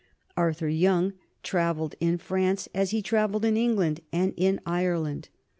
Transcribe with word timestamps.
Arthur 0.35 0.67
Young 0.67 1.13
travelled 1.43 1.93
in 1.99 2.17
France 2.17 2.67
as 2.73 2.89
he 2.89 3.03
travelled 3.03 3.45
in 3.45 3.55
England 3.55 3.99
and 4.11 4.33
in 4.35 4.59
Ireland. 4.65 5.29